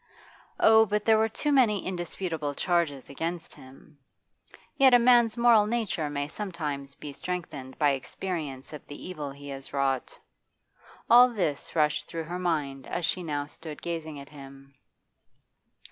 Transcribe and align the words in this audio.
Oh, 0.59 0.87
but 0.87 1.05
there 1.05 1.19
were 1.19 1.29
too 1.29 1.51
many 1.51 1.85
indisputable 1.85 2.55
charges 2.55 3.07
against 3.07 3.53
him. 3.53 3.99
Yet 4.75 4.95
a 4.95 4.97
man's 4.97 5.37
moral 5.37 5.67
nature 5.67 6.09
may 6.09 6.27
sometimes 6.27 6.95
be 6.95 7.13
strengthened 7.13 7.77
by 7.77 7.91
experience 7.91 8.73
of 8.73 8.83
the 8.87 8.97
evil 9.09 9.29
he 9.29 9.49
has 9.49 9.73
wrought. 9.73 10.17
All 11.07 11.29
this 11.29 11.75
rushed 11.75 12.07
through 12.07 12.23
her 12.23 12.39
mind 12.39 12.87
as 12.87 13.05
she 13.05 13.21
now 13.21 13.45
stood 13.45 13.83
gazing 13.83 14.19
at 14.19 14.29
him. 14.29 14.73